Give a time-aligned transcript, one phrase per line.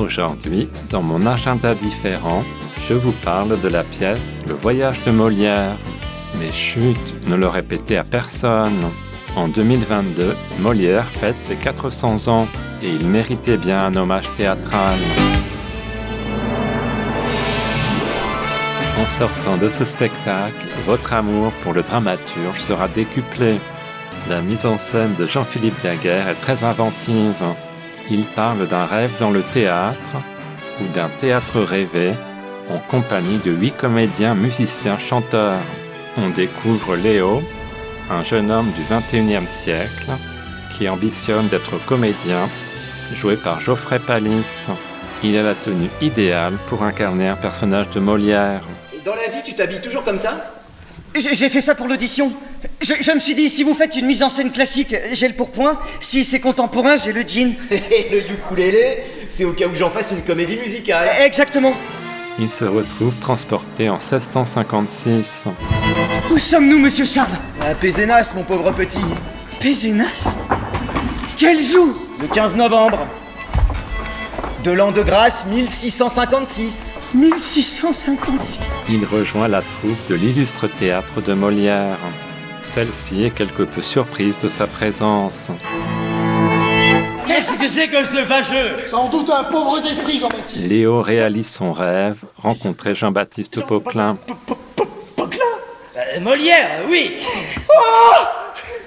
[0.00, 2.42] Aujourd'hui, dans mon agenda différent,
[2.88, 5.76] je vous parle de la pièce Le voyage de Molière.
[6.38, 8.80] Mais chut, ne le répétez à personne.
[9.36, 12.48] En 2022, Molière fête ses 400 ans
[12.82, 14.98] et il méritait bien un hommage théâtral.
[18.98, 23.58] En sortant de ce spectacle, votre amour pour le dramaturge sera décuplé.
[24.30, 27.34] La mise en scène de Jean-Philippe Daguerre est très inventive.
[28.10, 30.16] Il parle d'un rêve dans le théâtre
[30.80, 32.14] ou d'un théâtre rêvé
[32.68, 35.60] en compagnie de huit comédiens, musiciens, chanteurs.
[36.16, 37.40] On découvre Léo,
[38.10, 40.10] un jeune homme du 21e siècle
[40.76, 42.48] qui ambitionne d'être comédien,
[43.14, 44.66] joué par Geoffrey Palis.
[45.22, 48.62] Il a la tenue idéale pour incarner un personnage de Molière.
[49.04, 50.59] Dans la vie, tu t'habilles toujours comme ça?
[51.14, 52.32] J'ai fait ça pour l'audition.
[52.80, 55.34] Je, je me suis dit, si vous faites une mise en scène classique, j'ai le
[55.34, 55.78] pourpoint.
[56.00, 57.54] Si c'est contemporain, j'ai le jean.
[57.70, 61.08] Et le ukulélé, c'est au cas où j'en fasse une comédie musicale.
[61.24, 61.74] Exactement.
[62.38, 65.46] Il se retrouve transporté en 1656.
[66.30, 67.28] Où sommes-nous, monsieur Charles?
[67.60, 68.98] À Pézénas, mon pauvre petit.
[69.60, 70.36] Pézénas
[71.36, 71.88] Quel jour?
[72.20, 73.06] Le 15 novembre.
[74.64, 76.94] De l'an de grâce 1656.
[77.14, 78.60] 1656.
[78.90, 81.96] Il rejoint la troupe de l'illustre théâtre de Molière.
[82.62, 85.50] Celle-ci est quelque peu surprise de sa présence.
[87.26, 88.88] Qu'est-ce que c'est que ce fâcheux?
[88.90, 90.68] Sans doute un pauvre d'esprit, Jean-Baptiste.
[90.68, 94.18] Léo réalise son rêve, rencontrer Jean-Baptiste Poquelin.
[95.96, 97.12] Euh, Molière, oui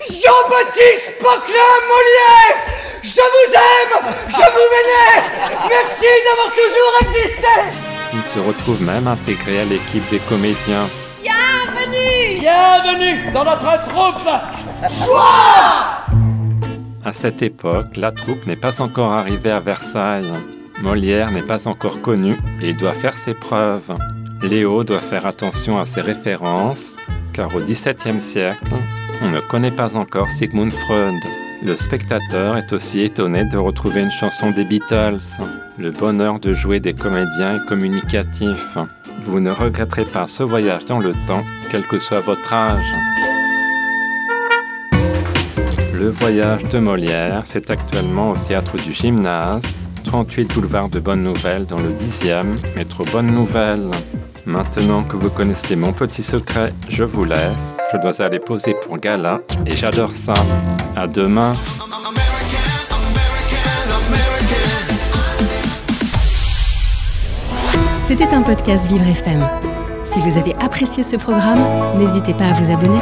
[0.00, 5.30] Jean-Baptiste Poquelin Molière Je vous aime Je vous vénère
[5.68, 7.46] Merci d'avoir toujours existé
[8.14, 10.88] Il se retrouve même intégré à l'équipe des comédiens.
[12.40, 14.28] Bienvenue dans notre troupe
[17.04, 20.32] À cette époque, la troupe n'est pas encore arrivée à Versailles.
[20.80, 23.94] Molière n'est pas encore connu et il doit faire ses preuves.
[24.42, 26.94] Léo doit faire attention à ses références,
[27.32, 28.72] car au XVIIe siècle,
[29.20, 31.20] on ne connaît pas encore Sigmund Freud.
[31.60, 35.18] Le spectateur est aussi étonné de retrouver une chanson des Beatles.
[35.76, 38.78] Le bonheur de jouer des comédiens est communicatif.
[39.24, 42.94] Vous ne regretterez pas ce voyage dans le temps, quel que soit votre âge.
[45.94, 49.62] Le voyage de Molière, c'est actuellement au théâtre du Gymnase,
[50.04, 53.90] 38 boulevard de Bonne Nouvelle dans le 10e, métro Bonne Nouvelle.
[54.46, 57.77] Maintenant que vous connaissez mon petit secret, je vous laisse.
[57.90, 60.34] Je dois aller poser pour gala et j'adore ça.
[60.94, 61.54] À demain.
[68.06, 69.46] C'était un podcast Vivre FM.
[70.04, 71.60] Si vous avez apprécié ce programme,
[71.98, 73.00] n'hésitez pas à vous abonner.